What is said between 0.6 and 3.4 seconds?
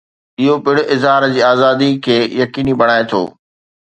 پڻ اظهار جي آزادي کي يقيني بڻائي ٿو.